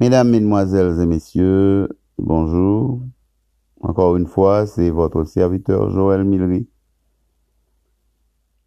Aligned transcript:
Mesdames, 0.00 0.30
Mesdemoiselles 0.30 1.00
et 1.00 1.06
Messieurs, 1.06 1.88
bonjour. 2.18 3.02
Encore 3.80 4.16
une 4.16 4.28
fois, 4.28 4.64
c'est 4.64 4.90
votre 4.90 5.24
serviteur 5.24 5.90
Joël 5.90 6.22
Millery 6.22 6.68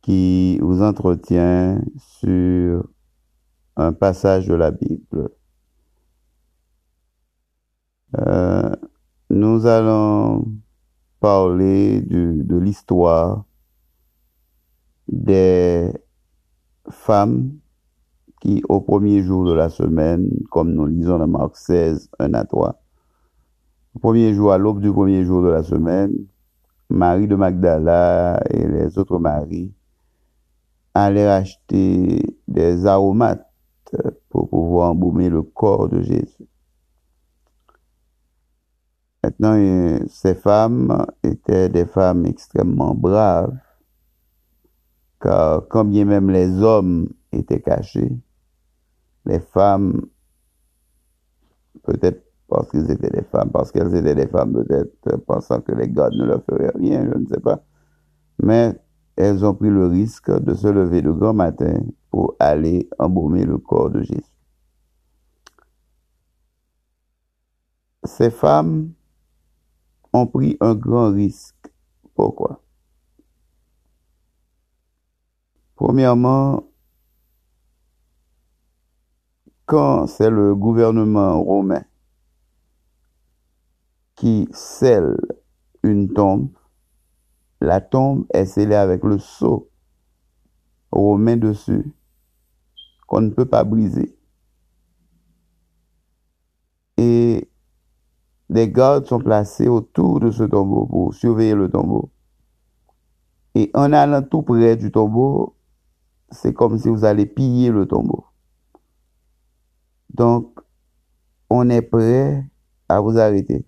qui 0.01 0.59
vous 0.59 0.81
entretient 0.81 1.81
sur 1.97 2.85
un 3.77 3.93
passage 3.93 4.47
de 4.47 4.55
la 4.55 4.71
Bible. 4.71 5.29
Euh, 8.17 8.75
nous 9.29 9.65
allons 9.65 10.51
parler 11.21 12.01
de 12.01 12.57
l'histoire 12.57 13.45
des 15.07 15.93
femmes 16.89 17.60
qui, 18.41 18.63
au 18.67 18.81
premier 18.81 19.21
jour 19.21 19.45
de 19.45 19.53
la 19.53 19.69
semaine, 19.69 20.29
comme 20.49 20.73
nous 20.73 20.87
lisons 20.87 21.19
dans 21.19 21.27
Marc 21.27 21.55
16, 21.55 22.09
1 22.19 22.33
à 22.33 22.43
3, 22.43 22.81
au 23.95 23.99
premier 23.99 24.33
jour, 24.33 24.51
à 24.51 24.57
l'aube 24.57 24.81
du 24.81 24.91
premier 24.91 25.23
jour 25.23 25.43
de 25.43 25.49
la 25.49 25.63
semaine, 25.63 26.13
Marie 26.89 27.27
de 27.27 27.35
Magdala 27.35 28.41
et 28.49 28.67
les 28.67 28.97
autres 28.97 29.17
maris 29.17 29.71
allaient 30.93 31.27
acheter 31.27 32.37
des 32.47 32.85
aromates 32.85 33.47
pour 34.29 34.49
pouvoir 34.49 34.91
embaumer 34.91 35.29
le 35.29 35.41
corps 35.41 35.87
de 35.87 36.01
Jésus. 36.01 36.47
Maintenant, 39.23 39.55
ces 40.07 40.33
femmes 40.33 41.05
étaient 41.23 41.69
des 41.69 41.85
femmes 41.85 42.25
extrêmement 42.25 42.95
braves, 42.95 43.55
car 45.21 45.67
quand 45.69 45.85
bien 45.85 46.05
même 46.05 46.31
les 46.31 46.61
hommes 46.61 47.07
étaient 47.31 47.61
cachés, 47.61 48.11
les 49.25 49.39
femmes, 49.39 50.05
peut-être 51.83 52.23
parce 52.47 52.69
qu'elles 52.69 52.91
étaient 52.91 53.09
des 53.09 53.23
femmes, 53.23 53.49
parce 53.51 53.71
qu'elles 53.71 53.95
étaient 53.95 54.15
des 54.15 54.27
femmes, 54.27 54.53
peut-être 54.53 55.25
pensant 55.25 55.61
que 55.61 55.71
les 55.71 55.87
gardes 55.87 56.15
ne 56.15 56.25
leur 56.25 56.43
feraient 56.43 56.73
rien, 56.75 57.09
je 57.11 57.17
ne 57.17 57.25
sais 57.27 57.39
pas. 57.39 57.63
Mais 58.43 58.75
elles 59.15 59.45
ont 59.45 59.53
pris 59.53 59.69
le 59.69 59.87
risque 59.87 60.31
de 60.31 60.53
se 60.53 60.67
lever 60.67 61.01
le 61.01 61.13
grand 61.13 61.33
matin 61.33 61.79
pour 62.09 62.35
aller 62.39 62.89
embaumer 62.99 63.45
le 63.45 63.57
corps 63.57 63.89
de 63.89 64.01
Jésus. 64.01 64.21
Ces 68.03 68.31
femmes 68.31 68.91
ont 70.11 70.27
pris 70.27 70.57
un 70.59 70.75
grand 70.75 71.11
risque. 71.11 71.71
Pourquoi? 72.15 72.61
Premièrement, 75.75 76.70
quand 79.71 80.05
c'est 80.05 80.29
le 80.29 80.53
gouvernement 80.53 81.41
romain 81.41 81.85
qui 84.15 84.49
scelle 84.51 85.15
une 85.81 86.11
tombe, 86.11 86.49
la 87.61 87.79
tombe 87.79 88.25
est 88.33 88.43
scellée 88.43 88.75
avec 88.75 89.01
le 89.05 89.17
sceau 89.17 89.69
romain 90.91 91.37
dessus 91.37 91.89
qu'on 93.07 93.21
ne 93.21 93.29
peut 93.29 93.45
pas 93.45 93.63
briser. 93.63 94.13
Et 96.97 97.49
des 98.49 98.69
gardes 98.69 99.05
sont 99.05 99.19
placés 99.19 99.69
autour 99.69 100.19
de 100.19 100.31
ce 100.31 100.43
tombeau 100.43 100.85
pour 100.85 101.13
surveiller 101.13 101.55
le 101.55 101.71
tombeau. 101.71 102.11
Et 103.55 103.71
en 103.73 103.93
allant 103.93 104.21
tout 104.21 104.41
près 104.41 104.75
du 104.75 104.91
tombeau, 104.91 105.55
c'est 106.29 106.53
comme 106.53 106.77
si 106.77 106.89
vous 106.89 107.05
allez 107.05 107.25
piller 107.25 107.69
le 107.69 107.85
tombeau. 107.85 108.25
Donc, 110.13 110.59
on 111.49 111.69
est 111.69 111.81
prêt 111.81 112.45
à 112.89 112.99
vous 112.99 113.17
arrêter. 113.17 113.65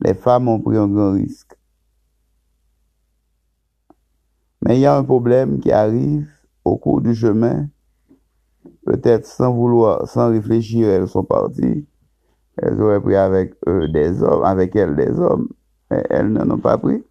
Les 0.00 0.14
femmes 0.14 0.48
ont 0.48 0.60
pris 0.60 0.76
un 0.76 0.88
grand 0.88 1.12
risque. 1.12 1.56
Mais 4.62 4.76
il 4.76 4.80
y 4.80 4.86
a 4.86 4.96
un 4.96 5.04
problème 5.04 5.60
qui 5.60 5.70
arrive 5.70 6.28
au 6.64 6.76
cours 6.76 7.00
du 7.00 7.14
chemin. 7.14 7.68
Peut-être 8.84 9.26
sans 9.26 9.52
vouloir, 9.52 10.08
sans 10.08 10.30
réfléchir, 10.30 10.88
elles 10.88 11.08
sont 11.08 11.24
parties. 11.24 11.86
Elles 12.56 12.80
auraient 12.80 13.00
pris 13.00 13.16
avec 13.16 13.54
eux 13.68 13.88
des 13.88 14.22
hommes, 14.22 14.44
avec 14.44 14.74
elles 14.74 14.96
des 14.96 15.18
hommes, 15.18 15.48
mais 15.90 16.04
elles 16.10 16.28
n'en 16.28 16.50
ont 16.50 16.58
pas 16.58 16.76
pris. 16.76 17.02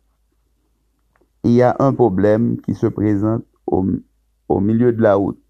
Il 1.43 1.51
y 1.51 1.61
a 1.61 1.75
un 1.79 1.93
problème 1.93 2.59
qui 2.61 2.75
se 2.75 2.87
présente 2.87 3.45
au, 3.65 3.85
au 4.49 4.59
milieu 4.59 4.91
de 4.91 5.01
la 5.01 5.15
route 5.15 5.48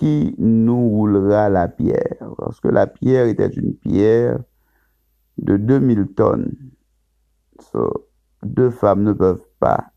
qui 0.00 0.34
nous 0.38 0.88
roulera 0.88 1.50
la 1.50 1.68
pierre. 1.68 2.32
Parce 2.38 2.58
que 2.58 2.68
la 2.68 2.86
pierre 2.86 3.26
était 3.26 3.48
une 3.48 3.74
pierre 3.74 4.38
de 5.36 5.58
2000 5.58 6.14
tonnes. 6.14 6.56
deux 8.42 8.70
femmes 8.70 9.02
ne 9.02 9.12
peuvent 9.12 9.44
pas 9.58 9.92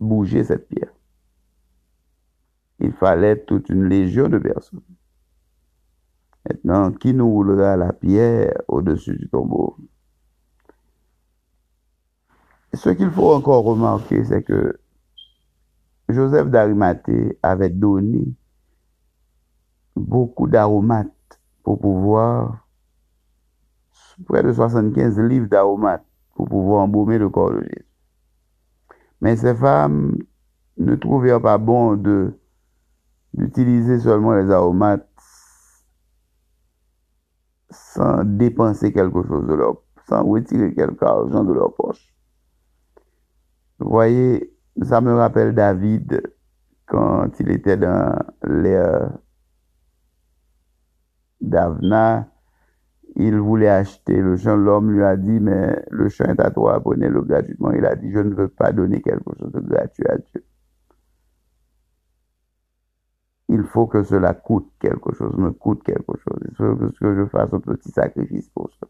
bouger 0.00 0.42
cette 0.42 0.68
pierre. 0.68 0.94
Il 2.78 2.92
fallait 2.92 3.44
toute 3.44 3.68
une 3.68 3.84
légion 3.84 4.30
de 4.30 4.38
personnes. 4.38 4.80
Maintenant, 6.48 6.90
qui 6.90 7.12
nous 7.12 7.30
roulera 7.30 7.76
la 7.76 7.92
pierre 7.92 8.54
au-dessus 8.68 9.18
du 9.18 9.28
tombeau? 9.28 9.76
Ce 12.72 12.88
qu'il 12.88 13.10
faut 13.10 13.34
encore 13.34 13.64
remarquer, 13.64 14.24
c'est 14.24 14.42
que 14.42 14.80
Joseph 16.08 16.48
d'Arimathée 16.48 17.38
avait 17.42 17.68
donné 17.68 18.34
beaucoup 20.00 20.46
d'aromates 20.46 21.40
pour 21.62 21.78
pouvoir, 21.78 22.66
près 24.26 24.42
de 24.42 24.52
75 24.52 25.18
livres 25.20 25.48
d'aromates 25.48 26.04
pour 26.34 26.48
pouvoir 26.48 26.82
embaumer 26.82 27.18
le 27.18 27.28
corps 27.28 27.52
de 27.52 27.60
Jésus. 27.60 27.86
Mais 29.20 29.36
ces 29.36 29.54
femmes 29.54 30.16
ne 30.78 30.94
trouvèrent 30.94 31.42
pas 31.42 31.58
bon 31.58 31.96
de 31.96 32.34
d'utiliser 33.32 34.00
seulement 34.00 34.34
les 34.34 34.50
aromates 34.50 35.06
sans 37.70 38.24
dépenser 38.24 38.92
quelque 38.92 39.22
chose 39.22 39.46
de 39.46 39.54
leur, 39.54 39.82
sans 40.08 40.24
retirer 40.24 40.74
quelque 40.74 41.04
argent 41.04 41.44
de 41.44 41.52
leur 41.52 41.72
poche. 41.74 42.12
Vous 43.78 43.88
voyez, 43.88 44.52
ça 44.82 45.00
me 45.00 45.14
rappelle 45.14 45.54
David 45.54 46.22
quand 46.86 47.30
il 47.38 47.50
était 47.50 47.76
dans 47.76 48.18
l'ère 48.44 49.12
d'Avna, 51.40 52.28
il 53.16 53.36
voulait 53.38 53.68
acheter 53.68 54.20
le 54.20 54.36
champ. 54.36 54.56
L'homme 54.56 54.90
lui 54.92 55.02
a 55.02 55.16
dit, 55.16 55.40
mais 55.40 55.84
le 55.90 56.08
champ 56.08 56.24
est 56.24 56.40
à 56.40 56.50
toi, 56.50 56.80
prenez-le 56.80 57.22
gratuitement. 57.22 57.72
Il 57.72 57.84
a 57.84 57.96
dit, 57.96 58.10
je 58.10 58.18
ne 58.18 58.34
veux 58.34 58.48
pas 58.48 58.72
donner 58.72 59.02
quelque 59.02 59.36
chose 59.38 59.52
de 59.52 59.60
gratuit 59.60 60.06
à 60.08 60.18
Dieu. 60.18 60.44
Il 63.48 63.64
faut 63.64 63.88
que 63.88 64.04
cela 64.04 64.32
coûte 64.32 64.70
quelque 64.78 65.12
chose, 65.12 65.36
me 65.36 65.50
coûte 65.50 65.82
quelque 65.82 66.16
chose. 66.18 66.38
Il 66.48 66.54
faut 66.54 66.76
que 66.76 67.16
je 67.16 67.26
fasse 67.26 67.52
un 67.52 67.58
petit 67.58 67.90
sacrifice 67.90 68.48
pour 68.50 68.70
ça. 68.78 68.86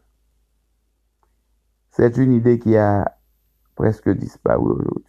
C'est 1.89 2.17
une 2.17 2.31
idée 2.33 2.59
qui 2.59 2.77
a 2.77 3.17
presque 3.75 4.09
disparu 4.09 4.71
aujourd'hui. 4.71 5.05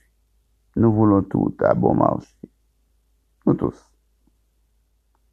Nous 0.77 0.93
voulons 0.93 1.23
tout 1.23 1.55
à 1.61 1.75
bon 1.75 1.95
marché. 1.95 2.35
Nous 3.47 3.55
tous. 3.55 3.92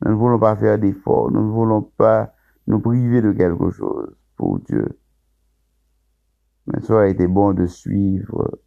Nous 0.01 0.11
ne 0.11 0.15
voulons 0.15 0.39
pas 0.39 0.55
faire 0.55 0.79
d'efforts. 0.79 1.31
Nous 1.31 1.45
ne 1.45 1.51
voulons 1.51 1.81
pas 1.81 2.33
nous 2.67 2.79
priver 2.79 3.21
de 3.21 3.31
quelque 3.31 3.71
chose 3.71 4.15
pour 4.35 4.59
Dieu. 4.59 4.87
Mais 6.67 6.81
ça 6.81 7.01
a 7.01 7.07
été 7.07 7.27
bon 7.27 7.53
de 7.53 7.65
suivre 7.65 8.59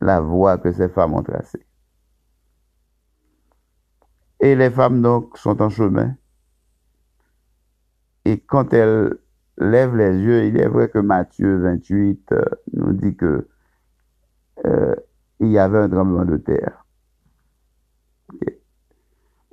la 0.00 0.20
voie 0.20 0.58
que 0.58 0.72
ces 0.72 0.88
femmes 0.88 1.14
ont 1.14 1.22
tracée. 1.22 1.66
Et 4.40 4.54
les 4.54 4.70
femmes 4.70 5.02
donc 5.02 5.36
sont 5.36 5.60
en 5.60 5.68
chemin. 5.68 6.14
Et 8.24 8.38
quand 8.40 8.72
elles 8.72 9.18
lèvent 9.56 9.96
les 9.96 10.16
yeux, 10.18 10.44
il 10.44 10.60
est 10.60 10.68
vrai 10.68 10.88
que 10.88 10.98
Matthieu 10.98 11.58
28 11.62 12.32
euh, 12.32 12.44
nous 12.74 12.92
dit 12.92 13.16
que 13.16 13.48
euh, 14.66 14.94
il 15.40 15.48
y 15.48 15.58
avait 15.58 15.78
un 15.78 15.88
tremblement 15.88 16.24
de 16.24 16.36
terre. 16.36 16.84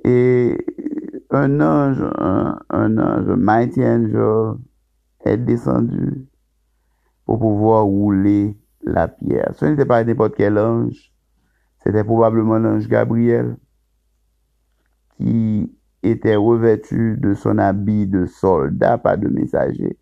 Et 0.08 0.56
un 1.30 1.60
ange, 1.60 2.00
un, 2.16 2.98
ange, 2.98 3.26
Mighty 3.26 3.84
Angel, 3.84 4.54
est 5.24 5.36
descendu 5.36 6.28
pour 7.24 7.40
pouvoir 7.40 7.82
rouler 7.82 8.56
la 8.84 9.08
pierre. 9.08 9.50
Ce 9.56 9.64
n'était 9.64 9.84
pas 9.84 10.04
n'importe 10.04 10.36
quel 10.36 10.58
ange, 10.58 11.12
c'était 11.82 12.04
probablement 12.04 12.58
l'ange 12.58 12.86
Gabriel 12.86 13.56
qui 15.16 15.76
était 16.04 16.36
revêtu 16.36 17.16
de 17.16 17.34
son 17.34 17.58
habit 17.58 18.06
de 18.06 18.26
soldat, 18.26 18.98
pas 18.98 19.16
de 19.16 19.26
messager, 19.26 19.98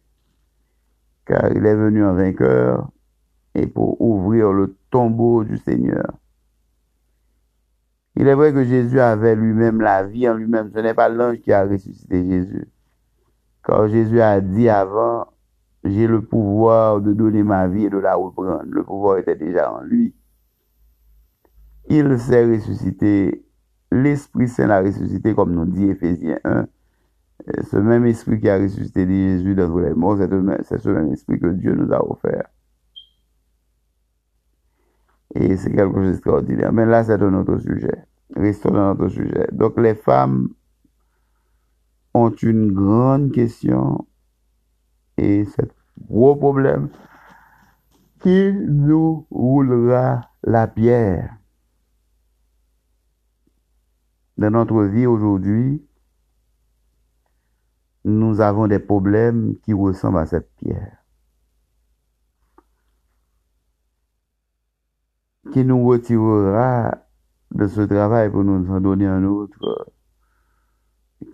car 1.24 1.50
il 1.50 1.64
est 1.64 1.74
venu 1.74 2.04
en 2.04 2.12
vainqueur 2.12 2.90
et 3.54 3.66
pour 3.66 3.98
ouvrir 4.02 4.52
le 4.52 4.76
tombeau 4.90 5.44
du 5.44 5.56
Seigneur 5.56 6.12
Il 8.16 8.28
est 8.28 8.34
vrai 8.34 8.52
que 8.52 8.64
Jésus 8.64 9.00
avait 9.00 9.34
lui-même 9.34 9.80
la 9.80 10.04
vie 10.04 10.28
en 10.28 10.34
lui-même. 10.34 10.70
Ce 10.72 10.78
n'est 10.78 10.94
pas 10.94 11.08
l'ange 11.08 11.40
qui 11.40 11.52
a 11.52 11.64
ressuscité 11.64 12.24
Jésus. 12.24 12.68
Quand 13.62 13.88
Jésus 13.88 14.20
a 14.20 14.40
dit 14.40 14.68
avant, 14.68 15.26
j'ai 15.84 16.06
le 16.06 16.22
pouvoir 16.22 17.00
de 17.00 17.12
donner 17.12 17.42
ma 17.42 17.66
vie 17.66 17.86
et 17.86 17.90
de 17.90 17.98
la 17.98 18.14
reprendre. 18.14 18.62
Le 18.68 18.84
pouvoir 18.84 19.18
était 19.18 19.36
déjà 19.36 19.72
en 19.72 19.82
lui. 19.82 20.14
Il 21.88 22.18
s'est 22.18 22.44
ressuscité. 22.44 23.44
L'Esprit 23.90 24.48
Saint 24.48 24.66
l'a 24.66 24.80
ressuscité, 24.80 25.34
comme 25.34 25.52
nous 25.52 25.66
dit 25.66 25.88
Ephésiens 25.88 26.38
1. 26.44 26.66
Ce 27.62 27.76
même 27.76 28.06
esprit 28.06 28.40
qui 28.40 28.48
a 28.48 28.58
ressuscité 28.58 29.06
Jésus 29.06 29.54
dans 29.54 29.76
les 29.78 29.92
morts, 29.92 30.18
c'est 30.18 30.78
ce 30.78 30.88
même 30.88 31.12
esprit 31.12 31.38
que 31.38 31.48
Dieu 31.48 31.74
nous 31.74 31.92
a 31.92 32.02
offert. 32.08 32.48
Et 35.34 35.56
c'est 35.56 35.72
quelque 35.72 35.94
chose 35.94 36.10
d'extraordinaire. 36.12 36.72
Mais 36.72 36.86
là, 36.86 37.04
c'est 37.04 37.20
un 37.20 37.34
autre 37.34 37.58
sujet. 37.58 38.04
Restons 38.36 38.70
dans 38.70 38.94
notre 38.94 39.08
sujet. 39.08 39.48
Donc, 39.52 39.78
les 39.78 39.94
femmes 39.94 40.48
ont 42.14 42.30
une 42.30 42.72
grande 42.72 43.32
question 43.32 44.06
et 45.16 45.44
c'est 45.44 45.70
gros 46.08 46.36
problème 46.36 46.88
qui 48.20 48.52
nous 48.52 49.26
roulera 49.30 50.30
la 50.42 50.66
pierre? 50.66 51.36
Dans 54.36 54.50
notre 54.50 54.82
vie 54.84 55.06
aujourd'hui, 55.06 55.86
nous 58.04 58.40
avons 58.40 58.66
des 58.66 58.78
problèmes 58.78 59.56
qui 59.62 59.72
ressemblent 59.72 60.18
à 60.18 60.26
cette 60.26 60.50
pierre. 60.56 61.03
Qui 65.54 65.64
nous 65.64 65.86
retirera 65.86 66.98
de 67.52 67.68
ce 67.68 67.82
travail 67.82 68.28
pour 68.28 68.42
nous 68.42 68.68
en 68.72 68.80
donner 68.80 69.06
un 69.06 69.22
autre 69.22 69.92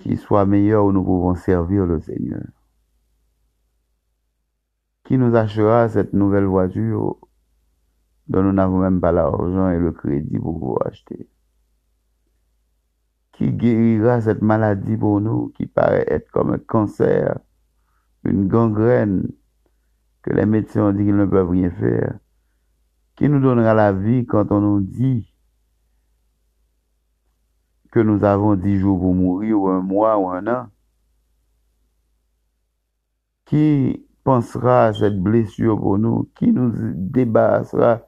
qui 0.00 0.19
soit 0.19 0.44
meilleur 0.44 0.84
où 0.84 0.93
nous 0.93 1.02
pouvons 1.02 1.34
servir 1.34 1.87
le 1.87 2.00
Seigneur. 2.00 2.44
Qui 5.05 5.17
nous 5.17 5.34
achètera 5.34 5.88
cette 5.88 6.12
nouvelle 6.12 6.44
voiture 6.44 7.17
dont 8.28 8.43
nous 8.43 8.52
n'avons 8.52 8.81
même 8.81 9.00
pas 9.00 9.11
l'argent 9.11 9.70
et 9.70 9.78
le 9.78 9.90
crédit 9.90 10.38
pour 10.38 10.61
pouvoir 10.61 10.88
acheter 10.88 11.31
qui 13.40 13.52
guérira 13.52 14.20
cette 14.20 14.43
maladie 14.43 14.99
pour 14.99 15.19
nous 15.22 15.49
qui 15.56 15.64
paraît 15.64 16.05
être 16.08 16.31
comme 16.31 16.52
un 16.52 16.58
cancer, 16.58 17.38
une 18.25 18.49
gangrène 18.49 19.28
que 20.20 20.34
les 20.34 20.44
médecins 20.44 20.90
ont 20.90 20.93
dit 20.93 21.06
qu'ils 21.06 21.17
ne 21.17 21.25
peuvent 21.25 21.49
rien 21.49 21.70
faire, 21.70 22.19
qui 23.20 23.28
nous 23.28 23.38
donnera 23.38 23.75
la 23.75 23.93
vie 23.93 24.25
quand 24.25 24.50
on 24.50 24.62
nous 24.62 24.81
dit 24.81 25.31
que 27.93 28.00
nous 28.00 28.25
avons 28.25 28.55
dix 28.55 28.78
jours 28.78 28.99
pour 28.99 29.12
mourir, 29.12 29.61
ou 29.61 29.69
un 29.69 29.82
mois, 29.82 30.17
ou 30.17 30.31
un 30.31 30.46
an. 30.46 30.69
Qui 33.44 34.06
pensera 34.25 34.87
à 34.87 34.94
cette 34.94 35.20
blessure 35.22 35.78
pour 35.78 35.99
nous? 35.99 36.31
Qui 36.34 36.50
nous 36.50 36.72
débarrassera 36.94 38.00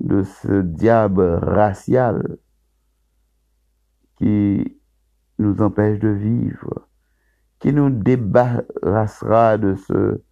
de 0.00 0.22
ce 0.22 0.62
diable 0.62 1.40
racial 1.42 2.38
qui 4.16 4.80
nous 5.38 5.60
empêche 5.60 5.98
de 5.98 6.08
vivre, 6.08 6.88
qui 7.58 7.70
nous 7.70 7.90
débarrassera 7.90 9.58
de, 9.58 9.74
ce, 9.74 10.22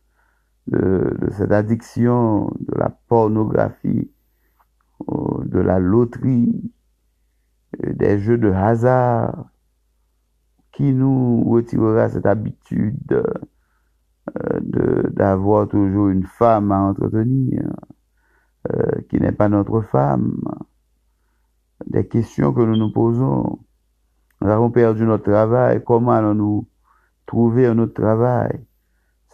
de, 0.69 1.19
cette 1.33 1.53
addiction, 1.53 2.47
de 2.61 2.79
la 2.79 2.89
pornographie, 2.89 4.11
de 5.53 5.61
la 5.61 5.79
loterie, 5.79 6.73
des 7.83 8.19
jeux 8.19 8.39
de 8.39 8.51
hasard, 8.51 9.47
qui 10.73 10.93
nous 10.93 11.45
retirera 11.51 12.09
cette 12.09 12.27
habitude 12.27 13.23
euh, 14.37 15.11
d'avoir 15.11 15.69
toujours 15.69 16.09
une 16.09 16.25
femme 16.25 16.73
à 16.73 16.81
entretenir, 16.81 17.63
euh, 18.73 19.01
qui 19.09 19.21
n'est 19.21 19.33
pas 19.33 19.49
notre 19.49 19.83
femme, 19.83 20.41
des 21.87 22.07
questions 22.07 22.53
que 22.53 22.63
nous 22.63 22.77
nous 22.77 22.93
posons. 22.93 23.59
Nous 24.41 24.49
avons 24.49 24.71
perdu 24.71 25.05
notre 25.05 25.25
travail. 25.25 25.83
Comment 25.85 26.13
allons-nous 26.13 26.67
trouver 27.27 27.67
un 27.67 27.79
autre 27.79 27.95
travail? 27.95 28.65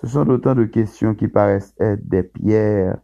Ce 0.00 0.06
sont 0.06 0.28
autant 0.28 0.54
de 0.54 0.64
questions 0.64 1.14
qui 1.14 1.28
paraissent 1.28 1.74
être 1.78 2.06
des 2.08 2.22
pierres 2.22 2.98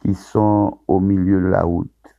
qui 0.00 0.14
sont 0.14 0.80
au 0.88 1.00
milieu 1.00 1.40
de 1.40 1.46
la 1.46 1.62
route 1.62 2.11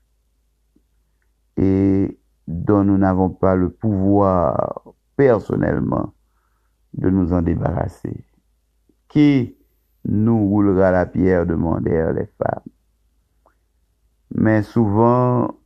et 1.57 2.19
dont 2.47 2.83
nous 2.83 2.97
n'avons 2.97 3.29
pas 3.29 3.55
le 3.55 3.69
pouvoir 3.69 4.83
personnellement 5.15 6.13
de 6.93 7.09
nous 7.09 7.33
en 7.33 7.41
débarrasser. 7.41 8.25
Qui 9.07 9.55
nous 10.05 10.47
roulera 10.47 10.91
la 10.91 11.05
pierre 11.05 11.45
demandèrent 11.45 12.13
les 12.13 12.25
femmes. 12.25 12.63
Mais 14.35 14.63
souvent, 14.63 15.59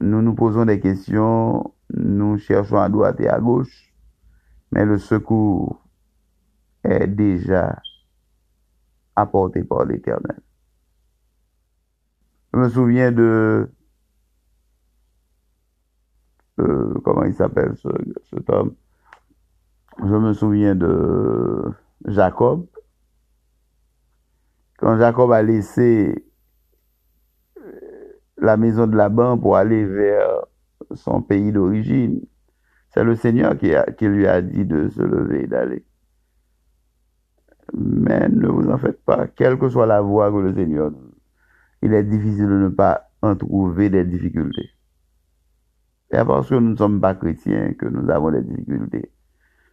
nous 0.00 0.22
nous 0.22 0.34
posons 0.34 0.66
des 0.66 0.78
questions 0.80 1.74
nous 1.96 2.38
cherchons 2.38 2.78
à 2.78 2.88
droite 2.88 3.20
et 3.20 3.28
à 3.28 3.38
gauche, 3.38 3.92
mais 4.72 4.84
le 4.84 4.98
secours 4.98 5.86
est 6.82 7.06
déjà 7.06 7.80
apporté 9.14 9.62
par 9.62 9.84
l'Éternel. 9.84 10.40
Je 12.52 12.58
me 12.58 12.68
souviens 12.68 13.12
de... 13.12 13.70
comment 16.56 17.24
il 17.24 17.34
s'appelle 17.34 17.74
ce, 17.76 17.88
cet 18.30 18.48
homme? 18.50 18.74
Je 20.00 20.14
me 20.14 20.32
souviens 20.32 20.74
de 20.74 21.62
Jacob. 22.06 22.66
Quand 24.78 24.98
Jacob 24.98 25.32
a 25.32 25.42
laissé 25.42 26.24
la 28.38 28.56
maison 28.56 28.86
de 28.86 28.96
Laban 28.96 29.38
pour 29.38 29.56
aller 29.56 29.84
vers 29.84 30.44
son 30.92 31.22
pays 31.22 31.52
d'origine. 31.52 32.20
C'est 32.90 33.04
le 33.04 33.16
Seigneur 33.16 33.56
qui, 33.56 33.72
qui, 33.96 34.06
lui 34.06 34.26
a 34.26 34.40
dit 34.40 34.64
de 34.64 34.88
se 34.88 35.02
lever 35.02 35.44
et 35.44 35.46
d'aller. 35.46 35.84
Mais 37.72 38.28
ne 38.28 38.46
vous 38.46 38.68
en 38.70 38.78
faites 38.78 39.02
pas, 39.04 39.26
quelle 39.26 39.58
que 39.58 39.68
soit 39.68 39.86
la 39.86 40.00
voie 40.00 40.30
que 40.30 40.36
le 40.36 40.54
Seigneur 40.54 40.92
il 41.82 41.92
est 41.92 42.04
difficile 42.04 42.46
de 42.46 42.58
ne 42.58 42.68
pas 42.68 43.10
en 43.20 43.36
trouver 43.36 43.90
des 43.90 44.04
difficultés. 44.04 44.70
C'est 46.14 46.24
parce 46.24 46.48
que 46.48 46.54
nous 46.54 46.70
ne 46.70 46.76
sommes 46.76 47.00
pas 47.00 47.16
chrétiens 47.16 47.72
que 47.76 47.86
nous 47.86 48.08
avons 48.08 48.30
des 48.30 48.42
difficultés. 48.42 49.10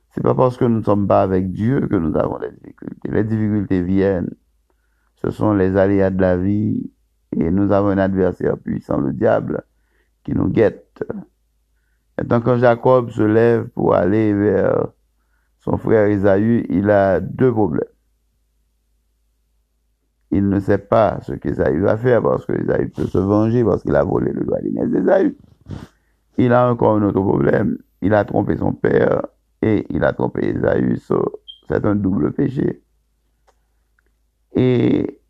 C'est 0.09 0.23
pas 0.23 0.33
parce 0.33 0.57
que 0.57 0.65
nous 0.65 0.79
ne 0.79 0.83
sommes 0.83 1.07
pas 1.07 1.21
avec 1.21 1.51
Dieu 1.51 1.87
que 1.87 1.95
nous 1.95 2.17
avons 2.17 2.39
des 2.39 2.49
difficultés. 2.49 3.11
Les 3.11 3.23
difficultés 3.23 3.83
viennent. 3.83 4.31
Ce 5.17 5.29
sont 5.29 5.53
les 5.53 5.77
aléas 5.77 6.09
de 6.09 6.19
la 6.19 6.37
vie 6.37 6.91
et 7.37 7.51
nous 7.51 7.71
avons 7.71 7.89
un 7.89 7.99
adversaire 7.99 8.57
puissant, 8.57 8.97
le 8.97 9.13
diable, 9.13 9.61
qui 10.23 10.33
nous 10.33 10.47
guette. 10.47 11.03
Et 12.19 12.25
tant 12.25 12.41
que 12.41 12.57
Jacob 12.57 13.11
se 13.11 13.21
lève 13.21 13.67
pour 13.67 13.93
aller 13.93 14.33
vers 14.33 14.87
son 15.59 15.77
frère 15.77 16.09
Isaü, 16.09 16.65
il 16.69 16.89
a 16.89 17.19
deux 17.19 17.51
problèmes. 17.51 17.87
Il 20.31 20.49
ne 20.49 20.59
sait 20.59 20.79
pas 20.79 21.19
ce 21.21 21.33
qu'Esaü 21.33 21.81
va 21.81 21.97
faire 21.97 22.23
parce 22.23 22.47
que 22.47 22.53
Esaü 22.53 22.89
peut 22.89 23.05
se 23.05 23.19
venger 23.19 23.63
parce 23.63 23.83
qu'il 23.83 23.95
a 23.95 24.03
volé 24.03 24.31
le 24.33 24.43
doigt 24.43 24.59
d'Esaü. 24.61 25.35
Il 26.43 26.53
a 26.53 26.71
encore 26.71 26.95
un 26.95 27.03
autre 27.03 27.21
problème. 27.21 27.77
Il 28.01 28.15
a 28.15 28.25
trompé 28.25 28.57
son 28.57 28.73
père 28.73 29.27
et 29.61 29.85
il 29.91 30.03
a 30.03 30.11
trompé 30.11 30.49
Esaü. 30.49 30.97
c'est 31.67 31.85
un 31.85 31.93
double 31.93 32.33
péché. 32.33 32.81
Et 34.55 35.21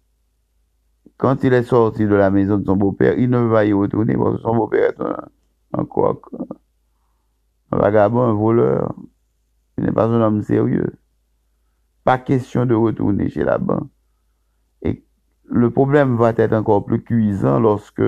quand 1.17 1.43
il 1.43 1.51
est 1.51 1.63
sorti 1.63 2.05
de 2.05 2.15
la 2.15 2.31
maison 2.31 2.57
de 2.59 2.65
son 2.65 2.77
beau-père, 2.77 3.19
il 3.19 3.29
ne 3.29 3.39
va 3.39 3.65
y 3.65 3.73
retourner 3.73 4.15
parce 4.15 4.37
que 4.37 4.41
son 4.41 4.55
beau-père 4.55 4.91
est 4.91 5.01
un, 5.01 5.17
un 5.73 5.85
un 7.73 7.77
vagabond, 7.77 8.21
un 8.21 8.33
voleur. 8.33 8.95
Il 9.77 9.83
n'est 9.83 9.91
pas 9.91 10.05
un 10.05 10.21
homme 10.21 10.43
sérieux. 10.43 10.95
Pas 12.05 12.19
question 12.19 12.65
de 12.65 12.73
retourner 12.73 13.29
chez 13.29 13.43
Laban. 13.43 13.89
Et 14.81 15.03
le 15.43 15.71
problème 15.71 16.15
va 16.15 16.29
être 16.37 16.53
encore 16.53 16.85
plus 16.85 17.03
cuisant 17.03 17.59
lorsque 17.59 18.01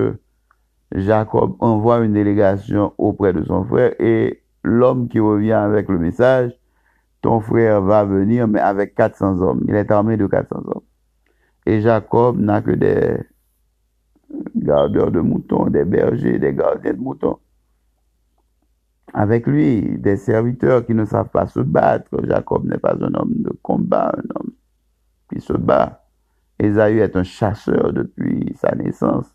Jacob 0.94 1.56
envoie 1.60 2.00
une 2.00 2.14
délégation 2.14 2.94
auprès 2.98 3.34
de 3.34 3.44
son 3.44 3.64
frère 3.66 3.94
et 4.00 4.44
l'homme 4.64 5.08
qui 5.08 5.20
revient 5.20 5.54
avec 5.54 5.90
le 5.90 5.98
message, 5.98 6.52
ton 7.22 7.40
frère 7.40 7.82
va 7.82 8.04
venir, 8.04 8.48
mais 8.48 8.60
avec 8.60 8.96
400 8.96 9.42
hommes. 9.42 9.64
Il 9.68 9.76
est 9.76 9.90
armé 9.92 10.18
de 10.18 10.28
400 10.28 10.64
hommes. 10.68 10.84
Et 11.66 11.82
Jacob 11.82 12.40
n'a 12.40 12.62
que 12.62 12.72
des 12.72 13.18
gardeurs 14.56 15.12
de 15.12 15.22
moutons, 15.22 15.68
des 15.68 15.86
bergers, 15.86 16.38
des 16.38 16.54
gardiens 16.54 16.94
de 16.94 17.00
moutons. 17.00 17.40
Avec 19.14 19.48
lui, 19.48 19.98
des 20.00 20.18
serviteurs 20.18 20.86
qui 20.86 20.94
ne 20.94 21.06
savent 21.06 21.30
pas 21.30 21.48
se 21.48 21.60
battre. 21.60 22.10
Jacob 22.26 22.66
n'est 22.66 22.78
pas 22.78 22.96
un 23.00 23.14
homme 23.14 23.36
de 23.36 23.52
combat, 23.62 24.12
un 24.18 24.40
homme 24.40 24.52
qui 25.32 25.40
se 25.40 25.54
bat. 25.54 26.04
Esaü 26.60 27.00
est 27.00 27.16
un 27.16 27.24
chasseur 27.24 27.94
depuis 27.94 28.54
sa 28.56 28.76
naissance. 28.76 29.33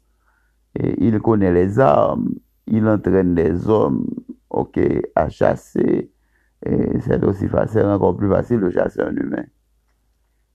Il 0.76 1.18
connaît 1.20 1.52
les 1.52 1.78
armes. 1.78 2.34
il 2.66 2.86
entraîne 2.86 3.34
des 3.34 3.68
hommes, 3.68 4.06
ok, 4.50 4.78
à 5.14 5.28
chasser. 5.28 6.12
Et 6.64 7.00
c'est 7.00 7.24
aussi 7.24 7.48
facile, 7.48 7.84
encore 7.84 8.16
plus 8.16 8.28
facile 8.28 8.60
de 8.60 8.70
chasser 8.70 9.00
un 9.00 9.14
humain. 9.14 9.44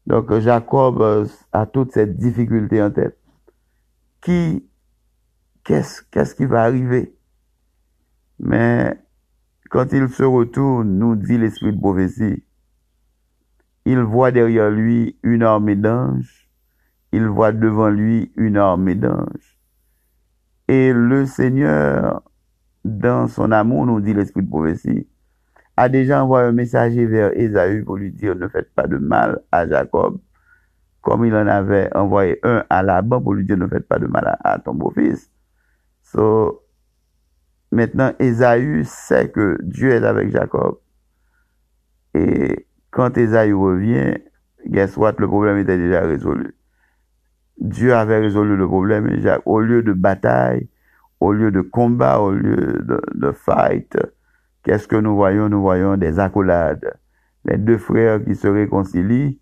Donc 0.05 0.38
Jacob 0.39 1.01
euh, 1.01 1.25
a 1.53 1.65
toute 1.65 1.93
cette 1.93 2.17
difficulté 2.17 2.82
en 2.82 2.91
tête. 2.91 3.17
Qui, 4.22 4.67
qu'est-ce, 5.63 6.03
qu'est-ce 6.12 6.36
qui 6.36 6.46
va 6.46 6.63
arriver? 6.63 7.15
Mais 8.39 8.98
quand 9.70 9.93
il 9.93 10.10
se 10.10 10.24
retourne, 10.24 10.98
nous 10.98 11.15
dit 11.15 11.38
l'esprit 11.38 11.74
de 11.74 11.79
prophétie, 11.79 12.43
il 13.86 14.00
voit 14.00 14.32
derrière 14.32 14.70
lui 14.70 15.17
une 15.24 15.43
armée 15.43 15.75
d'anges, 15.75 16.50
il 17.12 17.25
voit 17.25 17.51
devant 17.51 17.89
lui 17.89 18.32
une 18.36 18.58
armée 18.58 18.96
d'anges. 18.96 19.53
Et 20.67 20.93
le 20.93 21.25
Seigneur, 21.25 22.24
dans 22.86 23.27
son 23.27 23.51
amour, 23.51 23.86
nous 23.86 24.01
dit 24.01 24.13
l'esprit 24.13 24.43
de 24.43 24.50
prophétie, 24.50 25.08
a 25.75 25.89
déjà 25.89 26.24
envoyé 26.24 26.48
un 26.48 26.51
messager 26.51 27.05
vers 27.05 27.32
Esaü 27.38 27.84
pour 27.84 27.98
lui 27.98 28.12
dire 28.12 28.36
ne 28.36 28.48
faites 28.48 28.74
pas 28.74 28.88
de 28.88 28.98
mal 28.98 29.41
à 29.51 29.67
Jacob, 29.67 30.20
comme 31.01 31.25
il 31.25 31.34
en 31.36 31.48
avait 31.48 31.89
envoyé 31.96 32.39
un 32.43 32.63
à 32.70 32.84
Laban 32.84 33.22
pour 33.22 33.34
lui 33.34 33.46
dire 33.46 33.58
ne 33.58 33.67
faites 33.67 33.88
pas 33.88 34.00
de 34.00 34.08
mal 34.08 34.38
à, 34.43 34.60
ton 34.60 34.74
beau-fils. 34.74 35.32
So, 36.03 36.63
maintenant, 37.72 38.13
Esaü 38.20 38.84
sait 38.86 39.29
que 39.29 39.58
Dieu 39.63 39.91
est 39.91 40.05
avec 40.05 40.32
Jacob. 40.32 40.79
Et 42.13 42.67
quand 42.91 43.17
Esaü 43.17 43.53
revient, 43.53 44.15
guess 44.67 44.96
what, 44.98 45.15
le 45.17 45.27
problème 45.27 45.58
était 45.58 45.77
déjà 45.77 46.01
résolu. 46.01 46.55
Dieu 47.60 47.94
avait 47.94 48.20
résolu 48.20 48.56
le 48.58 48.68
problème. 48.68 49.10
Au 49.46 49.60
lieu 49.60 49.84
de 49.84 49.94
bataille, 49.94 50.68
au 51.20 51.32
lieu 51.32 51.52
de 51.52 51.62
combat, 51.62 52.20
au 52.20 52.32
lieu 52.32 52.84
de, 52.84 53.02
de 53.14 53.32
fight, 53.32 53.98
Qu'est-ce 54.64 54.88
que 54.88 54.96
nous 54.96 55.16
voyons? 55.16 55.50
Nous 55.50 55.62
voyons 55.62 55.98
des 55.98 56.20
accolades. 56.20 56.98
Les 57.44 57.58
deux 57.58 57.78
frères 57.78 58.24
qui 58.24 58.34
se 58.34 58.48
réconcilient 58.48 59.40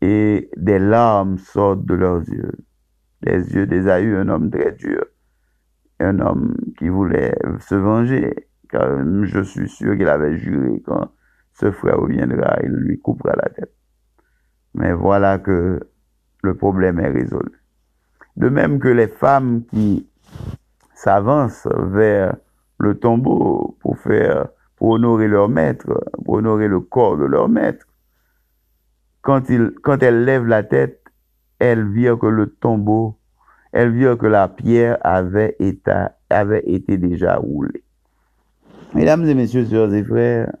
et 0.00 0.50
des 0.56 0.78
larmes 0.78 1.36
sortent 1.36 1.84
de 1.84 1.94
leurs 1.94 2.26
yeux. 2.30 2.52
Les 3.22 3.54
yeux 3.54 3.66
d'Ésaü, 3.66 4.16
un 4.16 4.28
homme 4.30 4.50
très 4.50 4.72
dur. 4.72 5.04
Un 6.00 6.18
homme 6.18 6.56
qui 6.78 6.88
voulait 6.88 7.34
se 7.60 7.74
venger. 7.74 8.48
Car 8.70 9.04
je 9.24 9.40
suis 9.42 9.68
sûr 9.68 9.96
qu'il 9.96 10.08
avait 10.08 10.38
juré 10.38 10.82
quand 10.84 11.12
ce 11.52 11.70
frère 11.70 11.98
reviendra, 11.98 12.56
il 12.62 12.70
lui 12.70 12.98
coupera 12.98 13.36
la 13.36 13.50
tête. 13.50 13.72
Mais 14.72 14.94
voilà 14.94 15.38
que 15.38 15.78
le 16.44 16.54
problème 16.54 17.00
est 17.00 17.08
résolu. 17.08 17.60
De 18.36 18.48
même 18.48 18.78
que 18.78 18.88
les 18.88 19.08
femmes 19.08 19.64
qui 19.72 20.06
s'avancent 20.94 21.68
vers 21.76 22.36
le 22.78 22.98
tombeau 22.98 23.76
pour 23.80 23.98
faire, 23.98 24.48
pour 24.76 24.90
honorer 24.90 25.28
leur 25.28 25.48
maître, 25.48 26.04
pour 26.24 26.34
honorer 26.34 26.68
le 26.68 26.80
corps 26.80 27.16
de 27.16 27.24
leur 27.24 27.48
maître. 27.48 27.86
Quand, 29.22 29.42
quand 29.82 30.02
elles 30.02 30.24
lèvent 30.24 30.46
la 30.46 30.62
tête, 30.62 31.02
elles 31.58 31.88
virent 31.88 32.18
que 32.18 32.26
le 32.26 32.48
tombeau, 32.48 33.16
elles 33.72 33.92
virent 33.92 34.18
que 34.18 34.26
la 34.26 34.48
pierre 34.48 34.98
avait 35.02 35.56
été, 35.58 35.92
avait 36.30 36.64
été 36.66 36.98
déjà 36.98 37.36
roulée. 37.36 37.82
Mesdames 38.94 39.24
et 39.26 39.34
messieurs, 39.34 39.64
sœurs 39.64 39.92
et 39.94 40.04
frères, 40.04 40.52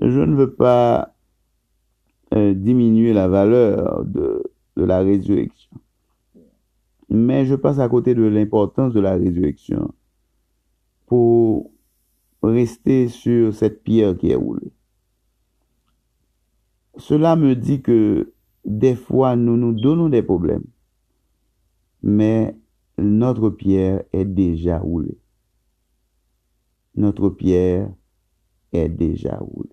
je 0.00 0.20
ne 0.20 0.34
veux 0.34 0.52
pas 0.52 1.14
euh, 2.34 2.54
diminuer 2.54 3.12
la 3.12 3.28
valeur 3.28 4.04
de, 4.04 4.42
de 4.76 4.84
la 4.84 5.00
résurrection. 5.00 5.70
Mais 7.08 7.46
je 7.46 7.54
passe 7.54 7.78
à 7.78 7.88
côté 7.88 8.14
de 8.14 8.22
l'importance 8.22 8.92
de 8.92 9.00
la 9.00 9.14
résurrection 9.14 9.94
pour 11.06 11.70
rester 12.42 13.08
sur 13.08 13.54
cette 13.54 13.82
pierre 13.82 14.16
qui 14.16 14.30
est 14.30 14.36
roulée. 14.36 14.72
Cela 16.96 17.36
me 17.36 17.54
dit 17.54 17.82
que 17.82 18.32
des 18.64 18.94
fois, 18.94 19.36
nous 19.36 19.56
nous 19.56 19.72
donnons 19.72 20.08
des 20.08 20.22
problèmes, 20.22 20.64
mais 22.02 22.56
notre 22.98 23.50
pierre 23.50 24.04
est 24.12 24.24
déjà 24.24 24.78
roulée. 24.78 25.18
Notre 26.96 27.28
pierre 27.28 27.92
est 28.72 28.88
déjà 28.88 29.36
roulée. 29.36 29.70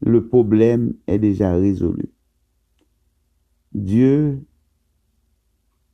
Le 0.00 0.26
problème 0.26 0.94
est 1.06 1.18
déjà 1.18 1.54
résolu. 1.54 2.13
Dieu 3.74 4.40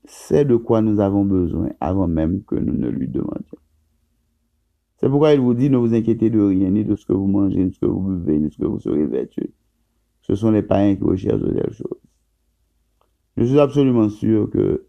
sait 0.04 0.44
de 0.44 0.56
quoi 0.56 0.82
nous 0.82 1.00
avons 1.00 1.24
besoin 1.24 1.70
avant 1.80 2.08
même 2.08 2.42
que 2.44 2.54
nous 2.54 2.76
ne 2.76 2.88
lui 2.88 3.08
demandions. 3.08 3.58
C'est 4.98 5.08
pourquoi 5.08 5.32
il 5.32 5.40
vous 5.40 5.54
dit, 5.54 5.70
ne 5.70 5.78
vous 5.78 5.94
inquiétez 5.94 6.28
de 6.28 6.40
rien, 6.40 6.70
ni 6.70 6.84
de 6.84 6.94
ce 6.94 7.06
que 7.06 7.14
vous 7.14 7.26
mangez, 7.26 7.64
ni 7.64 7.70
de 7.70 7.74
ce 7.74 7.80
que 7.80 7.86
vous 7.86 8.02
buvez, 8.02 8.38
ni 8.38 8.48
de 8.48 8.52
ce 8.52 8.58
que 8.58 8.66
vous 8.66 8.80
serez 8.80 9.06
vêtu. 9.06 9.54
Ce 10.20 10.34
sont 10.34 10.50
les 10.50 10.62
païens 10.62 10.94
qui 10.94 11.04
recherchent 11.04 11.40
de 11.40 11.52
telles 11.52 11.72
choses. 11.72 12.00
Je 13.38 13.44
suis 13.44 13.58
absolument 13.58 14.10
sûr 14.10 14.50
que 14.50 14.86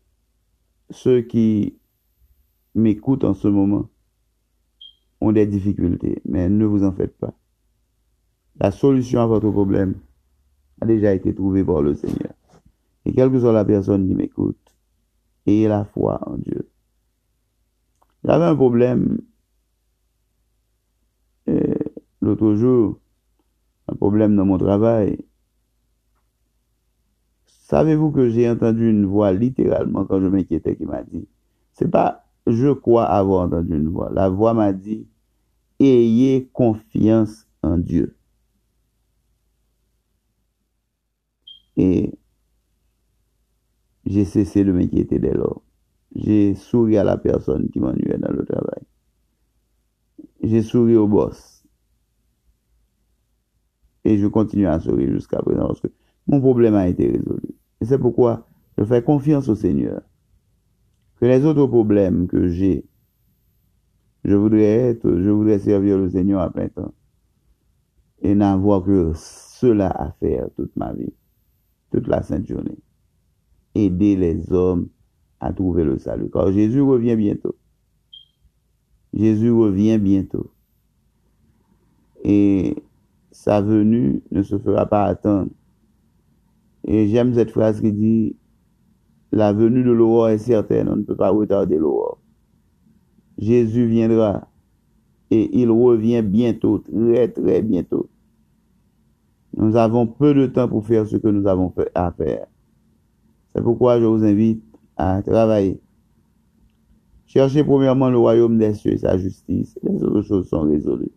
ceux 0.89 1.21
qui 1.21 1.77
m'écoutent 2.75 3.23
en 3.23 3.33
ce 3.33 3.47
moment 3.47 3.89
ont 5.21 5.31
des 5.31 5.45
difficultés, 5.47 6.21
mais 6.25 6.49
ne 6.49 6.65
vous 6.65 6.83
en 6.83 6.91
faites 6.91 7.17
pas. 7.17 7.33
La 8.59 8.71
solution 8.71 9.21
à 9.21 9.27
votre 9.27 9.49
problème 9.49 9.95
a 10.81 10.85
déjà 10.85 11.13
été 11.13 11.33
trouvée 11.33 11.63
par 11.63 11.81
le 11.81 11.95
Seigneur. 11.95 12.33
Et 13.05 13.13
quelle 13.13 13.31
que 13.31 13.39
soit 13.39 13.53
la 13.53 13.65
personne 13.65 14.07
qui 14.07 14.13
m'écoute, 14.13 14.75
ayez 15.47 15.67
la 15.67 15.85
foi 15.85 16.19
en 16.29 16.37
Dieu. 16.37 16.69
J'avais 18.23 18.45
un 18.45 18.55
problème 18.55 19.17
l'autre 22.21 22.53
jour, 22.55 22.99
un 23.87 23.95
problème 23.95 24.35
dans 24.35 24.45
mon 24.45 24.57
travail. 24.57 25.25
Savez-vous 27.45 28.11
que 28.11 28.29
j'ai 28.29 28.49
entendu 28.49 28.89
une 28.89 29.05
voix 29.05 29.31
littéralement 29.31 30.05
quand 30.05 30.21
je 30.21 30.27
m'inquiétais 30.27 30.75
qui 30.75 30.85
m'a 30.85 31.03
dit, 31.03 31.27
c'est 31.73 31.89
pas 31.89 32.25
je 32.47 32.71
crois 32.71 33.05
avoir 33.05 33.45
entendu 33.45 33.75
une 33.75 33.89
voix. 33.89 34.09
La 34.11 34.29
voix 34.29 34.53
m'a 34.53 34.73
dit, 34.73 35.07
ayez 35.79 36.49
confiance 36.53 37.47
en 37.61 37.77
Dieu. 37.77 38.15
Et 41.77 42.11
j'ai 44.05 44.25
cessé 44.25 44.63
de 44.63 44.71
m'inquiéter 44.71 45.19
dès 45.19 45.33
lors. 45.33 45.61
J'ai 46.15 46.55
souri 46.55 46.97
à 46.97 47.03
la 47.03 47.17
personne 47.17 47.69
qui 47.69 47.79
m'ennuyait 47.79 48.17
dans 48.17 48.31
le 48.31 48.45
travail. 48.45 48.81
J'ai 50.43 50.61
souri 50.61 50.95
au 50.95 51.07
boss. 51.07 51.63
Et 54.03 54.17
je 54.17 54.27
continue 54.27 54.67
à 54.67 54.79
sourire 54.79 55.11
jusqu'à 55.11 55.39
présent 55.39 55.67
parce 55.67 55.81
que 55.81 55.87
mon 56.27 56.41
problème 56.41 56.75
a 56.75 56.87
été 56.87 57.07
résolu. 57.07 57.55
Et 57.79 57.85
c'est 57.85 57.99
pourquoi 57.99 58.47
je 58.77 58.83
fais 58.83 59.03
confiance 59.03 59.47
au 59.47 59.55
Seigneur. 59.55 60.01
Que 61.17 61.25
les 61.25 61.45
autres 61.45 61.67
problèmes 61.67 62.27
que 62.27 62.47
j'ai, 62.47 62.85
je 64.25 64.35
voudrais 64.35 64.89
être, 64.89 65.07
je 65.07 65.29
voudrais 65.29 65.59
servir 65.59 65.97
le 65.97 66.09
Seigneur 66.09 66.41
à 66.41 66.51
plein 66.51 66.67
temps. 66.67 66.93
Et 68.23 68.33
n'avoir 68.35 68.83
que 68.83 69.13
cela 69.15 69.89
à 69.89 70.11
faire 70.13 70.47
toute 70.55 70.75
ma 70.75 70.93
vie, 70.93 71.13
toute 71.91 72.07
la 72.07 72.23
sainte 72.23 72.47
journée. 72.47 72.77
Aider 73.75 74.15
les 74.15 74.51
hommes 74.51 74.89
à 75.39 75.53
trouver 75.53 75.83
le 75.83 75.97
salut. 75.97 76.29
Car 76.31 76.51
Jésus 76.51 76.81
revient 76.81 77.15
bientôt. 77.15 77.55
Jésus 79.13 79.51
revient 79.51 79.97
bientôt. 79.97 80.51
Et 82.23 82.75
sa 83.31 83.61
venue 83.61 84.21
ne 84.31 84.43
se 84.43 84.57
fera 84.57 84.85
pas 84.85 85.05
attendre. 85.05 85.49
Et 86.85 87.07
j'aime 87.07 87.33
cette 87.33 87.51
phrase 87.51 87.81
qui 87.81 87.91
dit, 87.91 88.35
la 89.31 89.53
venue 89.53 89.83
de 89.83 89.91
l'aurore 89.91 90.29
est 90.29 90.37
certaine, 90.37 90.89
on 90.89 90.97
ne 90.97 91.03
peut 91.03 91.15
pas 91.15 91.29
retarder 91.29 91.77
l'aurore. 91.77 92.19
Jésus 93.37 93.87
viendra 93.87 94.47
et 95.31 95.49
il 95.59 95.71
revient 95.71 96.21
bientôt, 96.21 96.79
très 96.79 97.29
très 97.29 97.61
bientôt. 97.61 98.09
Nous 99.55 99.75
avons 99.75 100.05
peu 100.05 100.33
de 100.33 100.47
temps 100.47 100.67
pour 100.67 100.85
faire 100.85 101.07
ce 101.07 101.17
que 101.17 101.27
nous 101.27 101.47
avons 101.47 101.73
à 101.95 102.11
faire. 102.11 102.47
C'est 103.53 103.61
pourquoi 103.61 103.99
je 103.99 104.05
vous 104.05 104.23
invite 104.23 104.63
à 104.97 105.21
travailler. 105.21 105.79
Cherchez 107.25 107.63
premièrement 107.63 108.09
le 108.09 108.17
royaume 108.17 108.57
des 108.57 108.73
cieux 108.73 108.93
et 108.93 108.97
sa 108.97 109.17
justice. 109.17 109.77
Les 109.83 110.03
autres 110.03 110.21
choses 110.21 110.49
sont 110.49 110.61
résolues. 110.61 111.11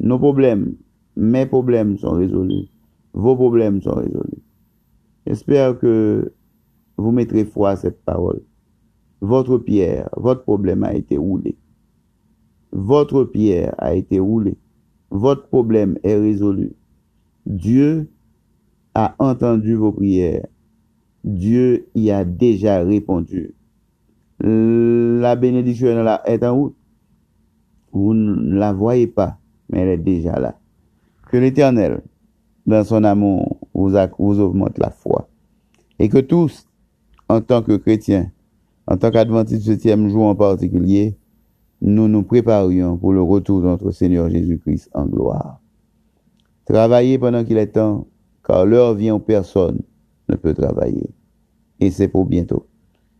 Nos 0.00 0.18
problèmes 0.18 0.74
mes 1.16 1.46
problèmes 1.46 1.98
sont 1.98 2.12
résolus, 2.12 2.68
vos 3.12 3.36
problèmes 3.36 3.82
sont 3.82 3.94
résolus. 3.94 4.42
J'espère 5.26 5.78
que 5.78 6.32
vous 6.96 7.12
mettrez 7.12 7.44
foi 7.44 7.70
à 7.70 7.76
cette 7.76 8.02
parole. 8.02 8.40
Votre 9.20 9.58
pierre, 9.58 10.08
votre 10.16 10.42
problème 10.42 10.84
a 10.84 10.94
été 10.94 11.16
roulé. 11.16 11.56
Votre 12.72 13.24
pierre 13.24 13.74
a 13.78 13.94
été 13.94 14.18
roulée. 14.18 14.56
Votre 15.10 15.46
problème 15.48 15.98
est 16.02 16.16
résolu. 16.16 16.72
Dieu 17.44 18.10
a 18.94 19.14
entendu 19.18 19.74
vos 19.74 19.92
prières. 19.92 20.46
Dieu 21.24 21.86
y 21.94 22.10
a 22.10 22.24
déjà 22.24 22.82
répondu. 22.82 23.54
la 24.40 25.36
bénédiction 25.36 25.88
est 26.24 26.44
en 26.44 26.54
route. 26.56 26.76
Vous 27.92 28.14
ne 28.14 28.54
la 28.54 28.72
voyez 28.72 29.06
pas, 29.06 29.38
mais 29.68 29.80
elle 29.80 29.88
est 29.88 29.98
déjà 29.98 30.40
là. 30.40 30.58
Que 31.30 31.36
l'Éternel, 31.36 32.00
dans 32.66 32.84
son 32.84 33.04
amour, 33.04 33.58
vous, 33.74 33.94
augmente 34.40 34.78
la 34.78 34.90
foi. 34.90 35.28
Et 35.98 36.08
que 36.08 36.18
tous, 36.18 36.66
en 37.28 37.40
tant 37.40 37.62
que 37.62 37.76
chrétiens, 37.76 38.30
en 38.86 38.96
tant 38.96 39.10
qu'adventistes 39.10 39.62
du 39.62 39.72
septième 39.72 40.08
jour 40.08 40.24
en 40.24 40.34
particulier, 40.34 41.16
nous 41.80 42.08
nous 42.08 42.22
préparions 42.22 42.96
pour 42.96 43.12
le 43.12 43.22
retour 43.22 43.60
de 43.60 43.66
notre 43.66 43.90
Seigneur 43.92 44.28
Jésus-Christ 44.28 44.90
en 44.94 45.06
gloire. 45.06 45.60
Travaillez 46.64 47.18
pendant 47.18 47.44
qu'il 47.44 47.58
est 47.58 47.68
temps, 47.68 48.06
car 48.44 48.66
l'heure 48.66 48.94
vient 48.94 49.14
où 49.14 49.18
personne 49.18 49.82
ne 50.32 50.36
peut 50.36 50.54
travailler. 50.54 51.10
Et 51.80 51.90
c'est 51.90 52.08
pour 52.08 52.26
bientôt. 52.26 52.66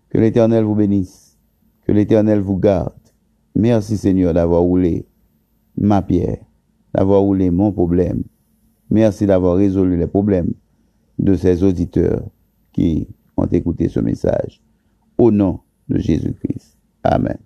Que 0.09 0.19
l'Éternel 0.19 0.64
vous 0.64 0.75
bénisse. 0.75 1.38
Que 1.87 1.92
l'Éternel 1.92 2.40
vous 2.40 2.57
garde. 2.57 2.92
Merci 3.54 3.97
Seigneur 3.97 4.35
d'avoir 4.35 4.62
roulé 4.62 5.07
ma 5.76 6.02
pierre, 6.02 6.45
d'avoir 6.95 7.21
roulé 7.21 7.50
mon 7.50 7.73
problème. 7.73 8.23
Merci 8.90 9.26
d'avoir 9.26 9.57
résolu 9.57 9.97
les 9.97 10.07
problèmes 10.07 10.52
de 11.19 11.35
ces 11.35 11.62
auditeurs 11.62 12.23
qui 12.73 13.09
ont 13.37 13.47
écouté 13.47 13.88
ce 13.88 14.00
message. 14.00 14.62
Au 15.19 15.31
nom 15.31 15.61
de 15.88 15.99
Jésus-Christ. 15.99 16.78
Amen. 17.02 17.38